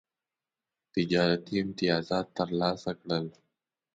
تجارتي 0.93 1.53
امتیازات 1.63 2.27
ترلاسه 2.39 2.91
کړل. 3.01 3.25